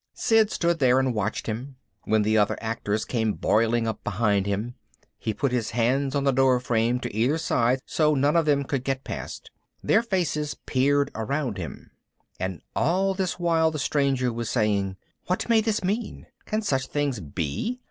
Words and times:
Sid 0.15 0.49
stood 0.49 0.79
there 0.79 0.97
and 0.97 1.13
watched 1.13 1.45
him. 1.45 1.75
When 2.05 2.23
the 2.23 2.35
other 2.35 2.57
actors 2.59 3.05
came 3.05 3.33
boiling 3.33 3.87
up 3.87 4.03
behind 4.03 4.47
him, 4.47 4.73
he 5.19 5.31
put 5.31 5.51
his 5.51 5.69
hands 5.77 6.15
on 6.15 6.23
the 6.23 6.31
doorframe 6.31 6.99
to 7.01 7.15
either 7.15 7.37
side 7.37 7.77
so 7.85 8.15
none 8.15 8.35
of 8.35 8.47
them 8.47 8.63
could 8.63 8.83
get 8.83 9.03
past. 9.03 9.51
Their 9.83 10.01
faces 10.01 10.55
peered 10.65 11.11
around 11.13 11.59
him. 11.59 11.91
And 12.39 12.63
all 12.75 13.13
this 13.13 13.37
while 13.37 13.69
the 13.69 13.77
stranger 13.77 14.33
was 14.33 14.49
saying, 14.49 14.97
"What 15.27 15.47
may 15.49 15.61
this 15.61 15.83
mean? 15.83 16.25
Can 16.47 16.63
such 16.63 16.87
things 16.87 17.19
be? 17.19 17.79